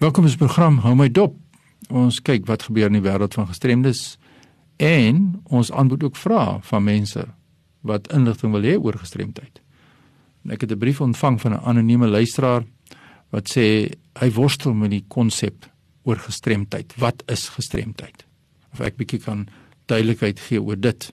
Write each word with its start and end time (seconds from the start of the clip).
Welkom 0.00 0.24
by 0.24 0.30
die 0.32 0.40
program 0.40 0.78
Hou 0.80 0.94
my 0.96 1.10
dop. 1.12 1.34
Ons 1.92 2.22
kyk 2.24 2.46
wat 2.48 2.62
gebeur 2.64 2.88
in 2.88 2.94
die 2.96 3.02
wêreld 3.04 3.34
van 3.36 3.44
gestremdes 3.50 4.14
en 4.80 5.18
ons 5.52 5.68
antwoord 5.68 6.06
ook 6.06 6.16
vrae 6.16 6.54
van 6.64 6.86
mense 6.86 7.24
wat 7.84 8.08
inligting 8.16 8.54
wil 8.54 8.64
hê 8.64 8.78
oor 8.80 8.96
gestremdheid. 8.96 9.60
En 10.40 10.54
ek 10.56 10.64
het 10.64 10.72
'n 10.72 10.78
brief 10.80 11.02
ontvang 11.04 11.36
van 11.40 11.52
'n 11.52 11.64
anonieme 11.68 12.08
luisteraar 12.08 12.64
wat 13.30 13.52
sê 13.52 13.92
hy 14.16 14.30
worstel 14.32 14.72
met 14.72 14.90
die 14.90 15.04
konsep 15.08 15.68
oor 16.04 16.16
gestremdheid. 16.16 16.94
Wat 16.96 17.22
is 17.28 17.48
gestremdheid? 17.48 18.24
Of 18.72 18.80
ek 18.80 18.96
bietjie 18.96 19.20
kan 19.20 19.48
duidelikheid 19.86 20.40
gee 20.40 20.62
oor 20.62 20.80
dit. 20.80 21.12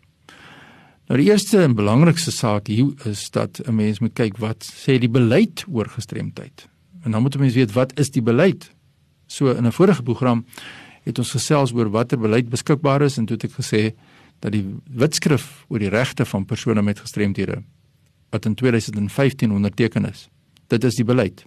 Nou 1.08 1.20
die 1.20 1.30
eerste 1.30 1.62
en 1.64 1.76
belangrikste 1.76 2.32
saak 2.32 2.68
hier 2.68 2.96
is 3.06 3.30
dat 3.32 3.60
'n 3.68 3.76
mens 3.76 4.00
moet 4.00 4.14
kyk 4.14 4.38
wat 4.38 4.64
sê 4.64 4.98
die 4.98 5.12
beleid 5.12 5.66
oor 5.68 5.90
gestremdheid. 5.90 6.70
En 7.04 7.12
dan 7.12 7.22
moet 7.22 7.36
'n 7.36 7.40
mens 7.40 7.54
weet 7.54 7.72
wat 7.72 8.00
is 8.00 8.12
die 8.12 8.22
beleid? 8.22 8.76
So 9.28 9.52
in 9.52 9.66
'n 9.66 9.71
vorige 9.71 10.04
program 10.04 10.46
het 11.04 11.20
ons 11.20 11.31
gesels 11.31 11.73
oor 11.73 11.90
watter 11.90 12.20
beleid 12.20 12.49
beskikbaar 12.49 13.02
is 13.02 13.17
en 13.17 13.26
toe 13.26 13.36
het 13.36 13.44
ek 13.44 13.55
gesê 13.55 13.94
dat 14.40 14.52
die 14.52 14.66
wetskrif 14.91 15.66
oor 15.67 15.80
die 15.80 15.90
regte 15.90 16.26
van 16.26 16.45
persone 16.45 16.81
met 16.81 17.00
gestremthede 17.00 17.63
wat 18.30 18.45
in 18.45 18.55
2015 18.55 19.52
onderteken 19.52 20.05
is. 20.05 20.27
Dit 20.67 20.84
is 20.84 20.95
die 20.95 21.05
beleid. 21.05 21.45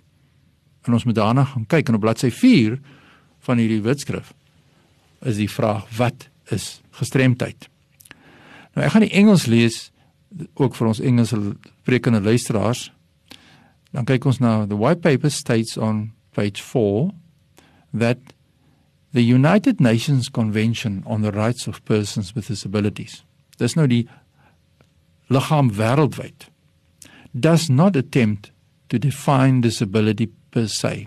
En 0.83 0.93
ons 0.93 1.05
moet 1.05 1.15
daarna 1.15 1.45
gaan 1.45 1.67
kyk 1.67 1.89
en 1.89 1.95
op 1.95 2.01
bladsy 2.01 2.31
4 2.31 2.79
van 3.39 3.59
hierdie 3.59 3.83
wetskrif 3.83 4.33
is 5.21 5.37
die 5.37 5.51
vraag 5.51 5.85
wat 5.97 6.29
is 6.51 6.81
gestremdheid? 6.91 7.69
Nou 8.75 8.87
ek 8.87 8.95
gaan 8.95 9.05
die 9.05 9.13
Engels 9.13 9.47
lees 9.47 9.91
ook 10.55 10.77
vir 10.79 10.87
ons 10.87 11.01
Engelse 11.01 11.37
sprekende 11.83 12.21
luisteraars. 12.23 12.93
Dan 13.91 14.07
kyk 14.07 14.25
ons 14.25 14.39
na 14.39 14.65
the 14.67 14.79
white 14.79 15.03
paper 15.03 15.31
states 15.31 15.77
on 15.77 16.13
page 16.33 16.63
4 16.63 17.11
that 17.93 18.19
the 19.13 19.23
United 19.23 19.81
Nations 19.81 20.29
Convention 20.29 21.03
on 21.07 21.23
the 21.23 21.33
Rights 21.33 21.67
of 21.67 21.85
Persons 21.85 22.35
with 22.35 22.49
Disabilities 22.49 23.25
dis 23.61 23.77
nou 23.77 23.87
die 23.91 24.07
liggaam 25.31 25.71
wêreldwyd 25.77 26.49
does 27.33 27.69
not 27.71 27.97
attempt 27.97 28.51
to 28.89 28.99
define 28.99 29.61
disability 29.61 30.31
per 30.51 30.67
se 30.67 31.07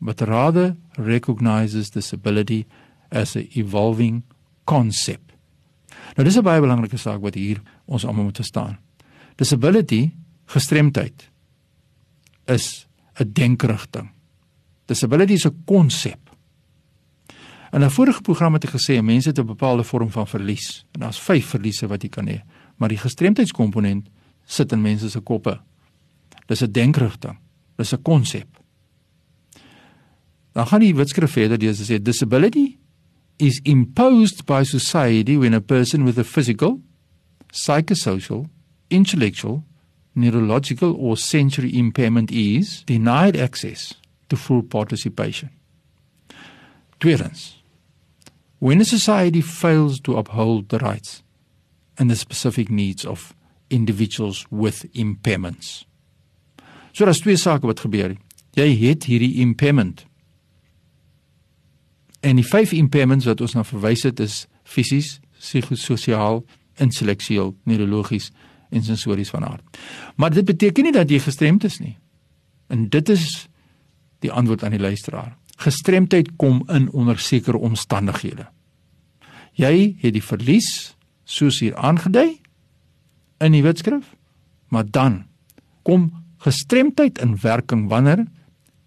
but 0.00 0.22
rather 0.22 0.76
recognizes 0.96 1.90
disability 1.90 2.66
as 3.10 3.34
a 3.36 3.48
evolving 3.58 4.22
concept. 4.64 5.32
Nou 6.16 6.24
dis 6.24 6.36
'n 6.36 6.44
baie 6.44 6.60
belangrike 6.60 6.98
saak 6.98 7.20
wat 7.20 7.34
hier 7.34 7.60
ons 7.86 8.04
almal 8.04 8.24
moet 8.24 8.36
verstaan. 8.36 8.78
Disability 9.36 10.12
gestremdheid 10.46 11.30
is 12.46 12.86
'n 13.18 13.32
denkrigting 13.32 14.10
Disability 14.88 15.32
is 15.32 15.44
'n 15.44 15.62
konsep. 15.64 16.36
In 17.72 17.84
'n 17.84 17.90
vorige 17.90 18.20
program 18.20 18.52
het 18.52 18.64
ek 18.64 18.70
gesê 18.70 19.02
mense 19.02 19.28
het 19.28 19.38
'n 19.38 19.46
bepaalde 19.46 19.84
vorm 19.84 20.10
van 20.10 20.26
verlies 20.26 20.86
en 20.92 21.00
daar's 21.00 21.20
5 21.20 21.46
verliese 21.46 21.86
wat 21.86 22.02
jy 22.02 22.08
kan 22.08 22.26
hê, 22.26 22.40
maar 22.76 22.88
die 22.88 22.98
gestremdheidskomponent 22.98 24.08
sit 24.44 24.72
in 24.72 24.80
mense 24.80 25.10
se 25.10 25.20
koppe. 25.20 25.60
Dis 26.46 26.62
'n 26.62 26.72
denkrigting. 26.72 27.38
Dis 27.76 27.92
'n 27.92 28.02
konsep. 28.02 28.46
Dan 30.52 30.66
gaan 30.66 30.80
die 30.80 30.94
wetskrif 30.94 31.30
verder 31.30 31.58
deur 31.58 31.74
sê 31.74 32.02
disability 32.02 32.78
is 33.36 33.60
imposed 33.62 34.44
by 34.44 34.64
society 34.64 35.36
when 35.36 35.54
a 35.54 35.60
person 35.60 36.04
with 36.04 36.18
a 36.18 36.24
physical, 36.24 36.80
psychosocial, 37.52 38.46
intellectual, 38.88 39.64
neurological 40.14 40.94
or 40.94 41.16
sensory 41.16 41.70
impairment 41.70 42.30
is 42.30 42.82
denied 42.84 43.36
access 43.36 44.00
to 44.28 44.36
full 44.36 44.62
participation. 44.62 45.50
Tweedens, 46.98 47.62
when 48.58 48.80
a 48.80 48.84
society 48.84 49.40
fails 49.40 50.00
to 50.00 50.16
uphold 50.16 50.68
the 50.68 50.78
rights 50.78 51.22
and 51.96 52.10
the 52.10 52.16
specific 52.16 52.70
needs 52.70 53.04
of 53.04 53.34
individuals 53.70 54.46
with 54.50 54.86
impairments. 54.94 55.84
So 56.92 57.04
daar's 57.04 57.20
twee 57.20 57.36
sake 57.36 57.66
wat 57.66 57.80
gebeur. 57.80 58.16
Jy 58.56 58.68
het 58.80 59.04
hierdie 59.06 59.34
impairment. 59.42 60.04
En 62.20 62.38
die 62.40 62.46
vyf 62.46 62.72
impairments 62.74 63.28
wat 63.28 63.40
ons 63.44 63.54
na 63.54 63.64
verwys 63.66 64.02
het 64.08 64.20
is 64.20 64.46
fisies, 64.66 65.18
psigososiaal, 65.38 66.42
intellektueel, 66.82 67.54
neurologies 67.68 68.32
en 68.74 68.82
sensories 68.84 69.30
van 69.30 69.46
aard. 69.46 69.78
Maar 70.16 70.34
dit 70.34 70.44
beteken 70.44 70.88
nie 70.88 70.92
dat 70.92 71.10
jy 71.10 71.20
gestremd 71.22 71.64
is 71.64 71.78
nie. 71.78 71.96
En 72.68 72.88
dit 72.88 73.08
is 73.14 73.46
die 74.24 74.32
antwoord 74.32 74.64
aan 74.64 74.74
die 74.76 74.82
luisteraar. 74.82 75.36
Gestremdheid 75.58 76.36
kom 76.36 76.62
in 76.70 76.90
onder 76.90 77.18
sekere 77.18 77.58
omstandighede. 77.58 78.46
Jy 79.58 79.96
het 79.98 80.14
die 80.14 80.22
verlies 80.22 80.94
soos 81.24 81.58
hier 81.60 81.76
aangedui 81.76 82.38
in 83.42 83.54
die 83.54 83.62
wetskrif, 83.62 84.14
maar 84.70 84.86
dan 84.86 85.24
kom 85.82 86.10
gestremdheid 86.44 87.18
in 87.18 87.36
werking 87.42 87.88
wanneer 87.90 88.26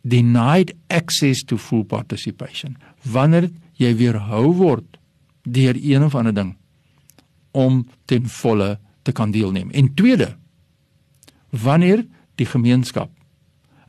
denied 0.02 0.74
access 0.88 1.44
to 1.44 1.58
full 1.58 1.84
participation. 1.84 2.78
Wanneer 3.04 3.50
jy 3.78 3.94
weerhou 4.00 4.52
word 4.56 4.98
deur 5.44 5.76
een 5.76 6.04
of 6.04 6.16
ander 6.16 6.34
ding 6.34 6.56
om 7.52 7.84
ten 8.06 8.28
volle 8.30 8.78
te 9.02 9.12
kan 9.12 9.32
deelneem. 9.32 9.72
En 9.72 9.94
tweede, 9.94 10.36
wanneer 11.50 12.06
die 12.40 12.48
gemeenskap 12.48 13.12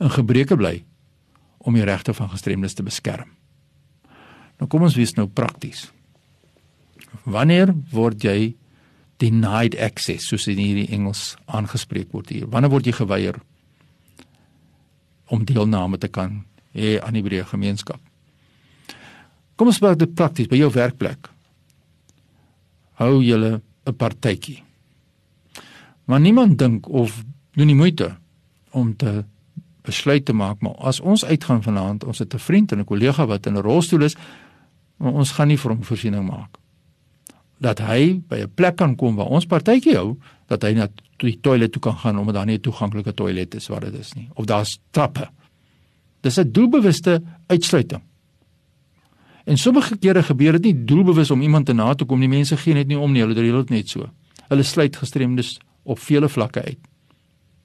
in 0.02 0.10
gebreke 0.10 0.56
bly 0.58 0.80
om 1.62 1.74
die 1.74 1.86
regte 1.86 2.14
van 2.14 2.30
gestremdes 2.32 2.74
te 2.74 2.84
beskerm. 2.86 3.30
Nou 4.58 4.68
kom 4.70 4.84
ons 4.86 4.96
wees 4.98 5.14
nou 5.16 5.28
prakties. 5.30 5.88
Wanneer 7.24 7.72
word 7.92 8.24
jy 8.24 8.54
denied 9.22 9.76
access 9.78 10.26
soos 10.30 10.48
in 10.50 10.58
hierdie 10.58 10.90
Engels 10.94 11.36
aangespreek 11.46 12.12
word 12.14 12.32
hier? 12.34 12.48
Wanneer 12.50 12.72
word 12.72 12.88
jy 12.88 12.96
geweier 12.96 13.38
om 15.32 15.44
deelname 15.48 15.98
te 15.98 16.10
kan 16.12 16.42
hê 16.76 16.98
aan 17.00 17.18
die 17.18 17.24
breë 17.24 17.46
gemeenskap? 17.52 18.00
Kom 19.56 19.70
ons 19.70 19.78
praat 19.82 20.00
dit 20.00 20.14
prakties 20.16 20.50
by 20.50 20.58
jou 20.58 20.70
werkplek. 20.74 21.28
Hou 22.98 23.22
julle 23.22 23.60
'n 23.86 23.94
partytjie. 23.94 24.62
Maar 26.06 26.20
niemand 26.20 26.58
dink 26.58 26.88
of 26.88 27.24
doen 27.54 27.66
nie 27.66 27.74
moeite 27.74 28.16
om 28.70 28.96
te 28.96 29.24
besluit 29.82 30.24
te 30.24 30.32
maak 30.32 30.60
maar 30.60 30.74
as 30.74 31.00
ons 31.00 31.24
uitgaan 31.24 31.62
vanaand 31.62 32.04
ons 32.04 32.18
het 32.18 32.34
'n 32.34 32.38
vriend 32.38 32.72
en 32.72 32.78
'n 32.78 32.84
kollega 32.84 33.26
wat 33.26 33.46
in 33.46 33.56
'n 33.56 33.62
rolstoel 33.62 34.02
is 34.02 34.16
maar 34.96 35.12
ons 35.12 35.34
gaan 35.34 35.48
nie 35.48 35.58
vir 35.58 35.74
hom 35.74 35.82
voorsiening 35.84 36.26
maak. 36.26 36.58
Dat 37.62 37.78
hy 37.78 38.22
by 38.28 38.42
'n 38.42 38.54
plek 38.54 38.76
kan 38.76 38.96
kom 38.96 39.16
waar 39.16 39.26
ons 39.26 39.46
partytjie 39.46 39.96
hou 39.96 40.18
dat 40.46 40.62
hy 40.62 40.72
na 40.72 40.88
die 41.18 41.38
toilet 41.40 41.72
toe 41.72 41.82
kan 41.82 41.96
gaan 41.96 42.18
omdat 42.18 42.34
daar 42.34 42.46
nie 42.46 42.58
'n 42.58 42.60
toeganklike 42.60 43.14
toilet 43.14 43.54
is 43.54 43.68
waar 43.68 43.80
dit 43.80 43.94
is 43.94 44.12
nie 44.12 44.28
of 44.34 44.44
daar's 44.44 44.78
trappe. 44.90 45.28
Dis 46.20 46.38
'n 46.38 46.52
doelbewuste 46.52 47.22
uitsluiting. 47.46 48.02
En 49.44 49.58
sommige 49.58 49.96
kere 49.96 50.22
gebeur 50.22 50.52
dit 50.52 50.62
nie 50.62 50.84
doelbewus 50.84 51.30
om 51.30 51.42
iemand 51.42 51.66
te 51.66 51.72
na 51.72 51.94
toe 51.94 52.06
kom 52.06 52.20
die 52.20 52.28
mense 52.28 52.56
gee 52.56 52.74
net 52.74 52.86
nie 52.86 52.98
om 52.98 53.12
nie. 53.12 53.22
Hulle 53.22 53.34
doen 53.34 53.56
dit 53.56 53.70
net 53.70 53.88
so. 53.88 54.10
Hulle 54.48 54.62
sluit 54.62 54.96
gestremdes 54.96 55.58
op 55.82 55.98
vele 55.98 56.28
vlakke 56.28 56.62
uit. 56.62 56.78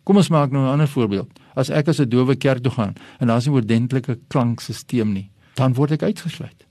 Kom 0.03 0.17
ons 0.17 0.29
maak 0.29 0.51
nou 0.51 0.63
'n 0.63 0.71
ander 0.71 0.87
voorbeeld. 0.87 1.29
As 1.57 1.71
ek 1.73 1.89
as 1.89 1.99
'n 1.99 2.09
dowe 2.09 2.35
kerk 2.35 2.61
toe 2.63 2.71
gaan 2.71 2.93
en 3.19 3.27
daar 3.27 3.37
is 3.37 3.47
nie 3.47 3.55
oordentlike 3.55 4.19
klankstelsel 4.29 5.05
nie, 5.05 5.29
dan 5.55 5.73
word 5.73 5.91
ek 5.91 6.03
uitgesluit. 6.03 6.65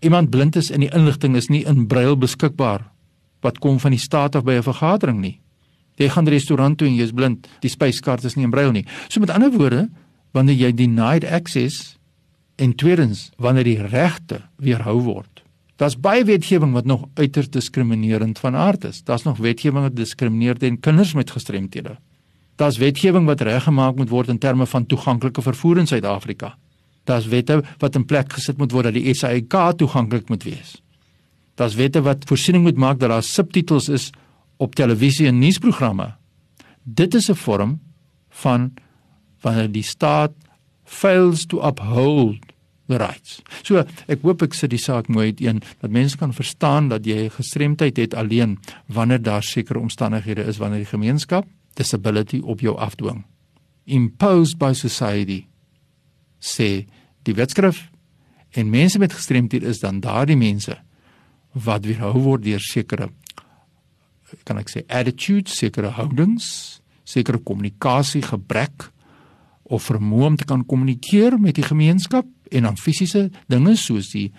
Iemand 0.00 0.30
blind 0.30 0.56
is 0.56 0.70
en 0.70 0.80
die 0.80 0.94
inligting 0.94 1.36
is 1.36 1.48
nie 1.48 1.64
in 1.66 1.86
brail 1.86 2.16
beskikbaar 2.16 2.90
wat 3.42 3.58
kom 3.58 3.80
van 3.82 3.90
die 3.90 4.00
staat 4.00 4.36
af 4.36 4.44
by 4.44 4.52
'n 4.52 4.62
vergadering 4.62 5.20
nie. 5.20 5.40
Jy 5.96 6.08
gaan 6.08 6.24
'n 6.24 6.30
restaurant 6.30 6.78
toe 6.78 6.88
en 6.88 6.94
jy's 6.94 7.12
blind, 7.12 7.48
die 7.60 7.70
spyskaart 7.70 8.24
is 8.24 8.36
nie 8.36 8.44
in 8.44 8.50
brail 8.50 8.72
nie. 8.72 8.86
So 9.08 9.20
met 9.20 9.30
ander 9.30 9.50
woorde, 9.50 9.90
wanneer 10.32 10.56
jy 10.56 10.72
denied 10.72 11.24
access 11.24 11.98
en 12.56 12.74
tweedens 12.74 13.30
wanneer 13.36 13.64
die 13.64 13.82
regte 13.82 14.42
weerhou 14.56 15.00
word. 15.00 15.42
Daar's 15.76 15.98
baie 15.98 16.24
wetgewing 16.24 16.72
wat 16.72 16.84
nog 16.84 17.08
uiters 17.14 17.50
diskriminerend 17.50 18.38
van 18.38 18.54
aard 18.54 18.84
is. 18.84 19.02
Daar's 19.02 19.24
nog 19.24 19.38
wetgewing 19.38 19.82
wat 19.82 19.96
diskrimineer 19.96 20.58
teen 20.58 20.80
kinders 20.80 21.14
met 21.14 21.30
gestremthede. 21.30 21.96
Daar's 22.62 22.78
wetgewing 22.78 23.26
wat 23.26 23.40
reggemaak 23.42 23.96
moet 23.98 24.10
word 24.12 24.28
in 24.30 24.38
terme 24.38 24.66
van 24.70 24.84
toeganklike 24.86 25.42
vervoer 25.42 25.80
in 25.82 25.88
Suid-Afrika. 25.90 26.52
Daar's 27.10 27.26
wette 27.26 27.56
wat 27.82 27.96
in 27.98 28.04
plek 28.06 28.32
gesit 28.36 28.58
moet 28.58 28.70
word 28.70 28.86
dat 28.86 28.94
die 28.94 29.14
SAIK 29.14 29.56
toeganklik 29.80 30.28
moet 30.30 30.44
wees. 30.46 30.76
Daar's 31.58 31.74
wette 31.74 32.04
wat 32.06 32.22
voorsiening 32.30 32.62
moet 32.62 32.78
maak 32.78 33.00
dat 33.00 33.10
daar 33.10 33.24
subtitels 33.26 33.88
is 33.88 34.10
op 34.62 34.76
televisie 34.78 35.26
en 35.26 35.40
nuusprogramme. 35.42 36.12
Dit 36.82 37.14
is 37.14 37.30
'n 37.30 37.34
vorm 37.34 37.80
van 38.30 38.74
wanneer 39.40 39.72
die 39.72 39.82
staat 39.82 40.32
fails 40.84 41.46
to 41.46 41.66
uphold 41.66 42.38
the 42.86 42.96
rights. 42.96 43.42
So 43.62 43.84
ek 44.06 44.22
hoop 44.22 44.42
ek 44.42 44.54
sit 44.54 44.70
die 44.70 44.78
saak 44.78 45.08
mooi 45.08 45.26
uiteen 45.26 45.62
dat 45.80 45.90
mense 45.90 46.16
kan 46.16 46.32
verstaan 46.32 46.88
dat 46.88 47.06
jy 47.06 47.28
gestremdheid 47.28 47.96
het 47.96 48.14
alleen 48.14 48.58
wanneer 48.86 49.22
daar 49.22 49.42
sekere 49.42 49.78
omstandighede 49.78 50.44
is 50.44 50.58
wanneer 50.58 50.78
die 50.78 50.94
gemeenskap 50.98 51.46
disability 51.78 52.40
op 52.42 52.60
jou 52.60 52.76
afdwing. 52.78 53.24
Imposed 53.84 54.58
by 54.58 54.72
society 54.76 55.46
sê 56.42 56.86
die 57.26 57.34
wetskrif. 57.34 57.88
En 58.52 58.70
mense 58.70 58.98
met 58.98 59.14
gestremdheid 59.14 59.64
is 59.64 59.80
dan 59.80 60.00
daardie 60.04 60.36
mense 60.36 60.76
wat 61.52 61.84
weerhou 61.84 62.14
word 62.20 62.44
deur 62.44 62.60
sekere 62.60 63.08
kan 64.48 64.56
ek 64.60 64.70
sê 64.72 64.82
attitudes, 64.88 65.58
sekere 65.60 65.92
houdings, 65.92 66.80
sekere 67.04 67.40
kommunikasie 67.44 68.22
gebrek 68.24 68.88
of 69.72 69.88
vermoë 69.90 70.30
om 70.30 70.38
te 70.40 70.48
kan 70.48 70.64
kommunikeer 70.68 71.36
met 71.40 71.58
die 71.58 71.66
gemeenskap 71.66 72.28
en 72.52 72.68
dan 72.68 72.78
fisiese 72.80 73.28
dinge 73.52 73.74
soos 73.80 74.12
die 74.14 74.30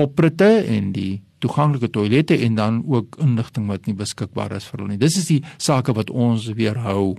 opritte 0.00 0.64
en 0.68 0.92
die 0.94 1.22
toeganklike 1.44 1.90
toilette 1.92 2.38
en 2.46 2.56
dan 2.58 2.80
ook 2.88 3.18
inligting 3.22 3.68
wat 3.68 3.86
nie 3.88 3.96
beskikbaar 3.98 4.56
is 4.56 4.66
vir 4.70 4.80
hulle 4.80 4.94
nie. 4.94 5.02
Dis 5.02 5.18
is 5.20 5.28
die 5.28 5.42
sake 5.60 5.94
wat 5.96 6.10
ons 6.10 6.48
weerhou. 6.56 7.16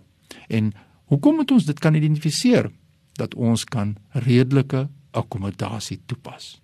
En 0.49 0.71
hoekom 1.13 1.41
moet 1.41 1.53
ons 1.53 1.67
dit 1.67 1.81
kan 1.81 1.97
identifiseer 1.97 2.71
dat 3.19 3.35
ons 3.37 3.63
kan 3.69 3.95
redelike 4.25 4.87
akkommodasie 5.15 5.99
toepas? 6.09 6.55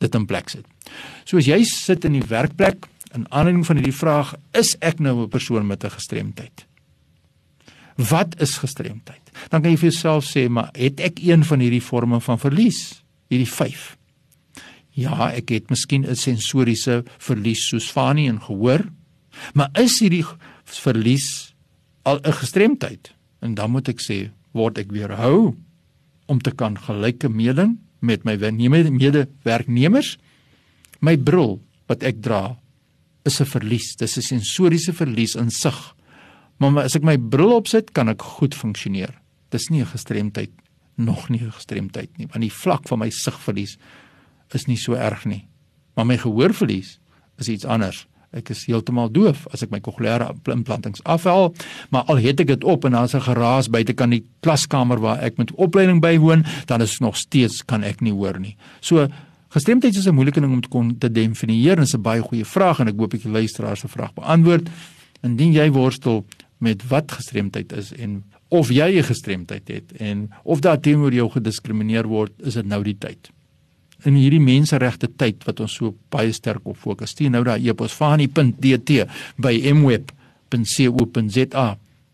Dit 0.00 0.16
in 0.16 0.24
plek 0.26 0.48
sit. 0.48 0.64
So 1.28 1.36
as 1.36 1.50
jy 1.50 1.60
sit 1.68 2.08
in 2.08 2.16
die 2.16 2.24
werkplek 2.26 2.88
in 3.16 3.26
aanleiding 3.28 3.66
van 3.66 3.80
hierdie 3.80 3.96
vraag, 3.96 4.34
is 4.56 4.76
ek 4.80 5.00
nou 5.00 5.24
'n 5.24 5.28
persoon 5.28 5.66
met 5.66 5.84
'n 5.84 5.90
gestremdheid? 5.90 6.66
Wat 7.96 8.40
is 8.40 8.58
gestremdheid? 8.58 9.20
Dan 9.50 9.62
kan 9.62 9.70
jy 9.70 9.76
vir 9.76 9.90
jouself 9.90 10.24
sê, 10.24 10.48
maar 10.48 10.70
het 10.72 11.00
ek 11.00 11.20
een 11.20 11.44
van 11.44 11.60
hierdie 11.60 11.82
forme 11.82 12.20
van 12.20 12.38
verlies? 12.38 13.02
Hierdie 13.28 13.48
5. 13.48 13.99
Ja, 15.00 15.30
ek 15.32 15.48
het 15.54 15.70
miskien 15.70 16.04
'n 16.04 16.16
sensoriese 16.16 17.04
verlies 17.18 17.68
soos 17.68 17.90
Fanie 17.90 18.28
en 18.28 18.40
gehoor, 18.40 18.84
maar 19.54 19.70
is 19.74 20.00
hierdie 20.00 20.24
verlies 20.64 21.54
al 22.04 22.20
'n 22.20 22.32
gestremdheid? 22.32 23.14
En 23.40 23.54
dan 23.54 23.70
moet 23.70 23.88
ek 23.88 24.00
sê, 24.00 24.30
word 24.52 24.78
ek 24.78 24.92
weerhou 24.92 25.56
om 26.26 26.38
te 26.38 26.50
kan 26.50 26.76
gelyke 26.76 27.28
meeding 27.28 27.78
met 28.00 28.24
my 28.24 28.36
medewerknemers? 28.36 30.18
My 31.00 31.16
bril 31.16 31.60
wat 31.86 32.02
ek 32.02 32.20
dra 32.20 32.58
is 33.24 33.40
'n 33.40 33.46
verlies. 33.46 33.96
Dis 33.96 34.16
'n 34.16 34.22
sensoriese 34.22 34.92
verlies 34.92 35.34
in 35.34 35.50
sig. 35.50 35.94
Maar 36.58 36.84
as 36.84 36.96
ek 36.96 37.02
my 37.02 37.16
bril 37.16 37.52
opsit, 37.52 37.92
kan 37.92 38.08
ek 38.08 38.22
goed 38.22 38.54
funksioneer. 38.54 39.14
Dis 39.50 39.70
nie 39.70 39.80
'n 39.80 39.86
gestremdheid 39.86 40.50
nog 40.96 41.30
nie 41.30 41.40
'n 41.40 41.52
gestremdheid 41.52 42.18
nie, 42.18 42.26
want 42.26 42.42
die 42.42 42.52
vlak 42.52 42.88
van 42.88 42.98
my 42.98 43.10
sigverlies 43.10 43.78
is 44.54 44.66
nie 44.66 44.76
so 44.76 44.94
erg 44.94 45.24
nie. 45.24 45.48
Maar 45.94 46.06
my 46.06 46.16
gehoorverlies 46.16 46.98
is 47.38 47.48
iets 47.48 47.64
anders. 47.64 48.06
Ek 48.30 48.52
is 48.54 48.62
heeltemal 48.68 49.08
doof 49.10 49.42
as 49.50 49.64
ek 49.64 49.72
my 49.74 49.80
kokleaire 49.82 50.28
implantings 50.52 51.02
afhaal, 51.02 51.50
maar 51.90 52.06
al 52.12 52.20
het 52.22 52.42
ek 52.44 52.52
dit 52.52 52.64
op 52.64 52.84
en 52.86 52.94
daar's 52.94 53.14
'n 53.14 53.26
geraas 53.26 53.68
buite 53.68 53.92
kan 53.92 54.10
die 54.10 54.24
klaskamer 54.40 55.00
waar 55.00 55.18
ek 55.18 55.38
met 55.38 55.50
opleiding 55.58 56.00
bywoon, 56.00 56.44
dan 56.66 56.80
is 56.80 57.00
nog 57.00 57.16
steeds 57.16 57.64
kan 57.64 57.82
ek 57.82 58.00
nie 58.00 58.12
hoor 58.12 58.38
nie. 58.38 58.56
So 58.80 59.08
gestremdheid 59.48 59.96
is 59.96 60.06
'n 60.06 60.14
moeilike 60.14 60.40
ding 60.40 60.52
om 60.52 60.60
te 60.60 60.68
kon 60.68 60.98
te 60.98 61.10
definieer 61.10 61.78
en 61.78 61.86
'n 61.86 62.02
baie 62.02 62.22
goeie 62.22 62.44
vraag 62.44 62.80
en 62.80 62.88
ek 62.88 62.98
hoop 62.98 63.14
ek 63.14 63.22
die 63.22 63.32
luisteraar 63.32 63.76
se 63.76 63.88
vraag 63.88 64.14
beantwoord. 64.14 64.68
Indien 65.22 65.52
jy 65.52 65.70
worstel 65.70 66.24
met 66.58 66.88
wat 66.88 67.12
gestremdheid 67.12 67.72
is 67.72 67.92
en 67.92 68.24
of 68.48 68.68
jy 68.68 68.98
'n 68.98 69.02
gestremdheid 69.02 69.68
het 69.68 69.92
en 69.98 70.30
of 70.44 70.60
daar 70.60 70.80
teenoor 70.80 71.12
jou 71.12 71.30
gediskrimineer 71.30 72.06
word, 72.06 72.32
is 72.38 72.54
dit 72.54 72.66
nou 72.66 72.82
die 72.82 72.98
tyd. 72.98 73.30
In 74.08 74.14
hierdie 74.16 74.40
menseregte 74.40 75.10
tyd 75.16 75.44
wat 75.44 75.60
ons 75.60 75.74
so 75.76 75.94
baie 76.12 76.32
sterk 76.32 76.66
op 76.68 76.78
fokus. 76.80 77.10
Stuur 77.14 77.30
nou 77.34 77.44
daai 77.44 77.68
e-pos 77.68 77.92
fani.dt 77.92 79.04
by 79.36 79.54
mweb.co.za 79.74 81.66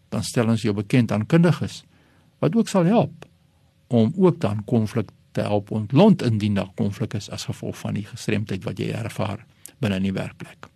dan 0.09 0.25
stel 0.25 0.49
ons 0.49 0.62
jou 0.62 0.75
bekend 0.77 1.12
aan 1.12 1.27
kundiges 1.27 1.83
wat 2.43 2.56
ook 2.56 2.69
sal 2.69 2.87
help 2.88 3.27
om 3.93 4.12
ook 4.17 4.41
dan 4.41 4.65
konflik 4.65 5.11
te 5.37 5.44
help 5.44 5.71
ontlont 5.71 6.23
indien 6.23 6.55
daar 6.55 6.73
konflik 6.75 7.15
is 7.15 7.31
as 7.31 7.44
gevolg 7.44 7.79
van 7.79 7.94
die 7.99 8.06
gestremdheid 8.06 8.65
wat 8.65 8.81
jy 8.81 8.91
ervaar 8.97 9.44
binne 9.79 10.00
in 10.00 10.09
die 10.09 10.17
werkplek. 10.17 10.71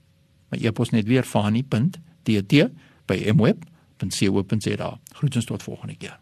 My 0.52 0.58
e-pos 0.60 0.92
net 0.92 1.08
weer 1.08 1.24
fani.dt 1.24 2.66
by 3.08 3.18
mweb.co.za. 3.32 4.90
Groetens 5.20 5.48
tot 5.48 5.62
volgende 5.62 5.96
keer. 5.96 6.18